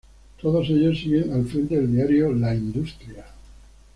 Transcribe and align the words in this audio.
Todos 0.41 0.67
ellos 0.71 0.97
siguen 0.97 1.31
al 1.31 1.45
frente 1.45 1.75
del 1.75 1.91
diario 1.91 2.31
"La 2.33 2.55
Industria". 2.55 3.23